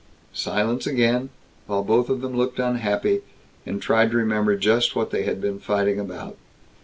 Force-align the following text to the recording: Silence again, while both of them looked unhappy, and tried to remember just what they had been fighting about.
Silence 0.33 0.87
again, 0.87 1.29
while 1.67 1.83
both 1.83 2.09
of 2.09 2.21
them 2.21 2.35
looked 2.35 2.57
unhappy, 2.57 3.21
and 3.67 3.83
tried 3.83 4.09
to 4.09 4.17
remember 4.17 4.55
just 4.55 4.95
what 4.95 5.11
they 5.11 5.21
had 5.21 5.39
been 5.39 5.59
fighting 5.59 5.99
about. 5.99 6.37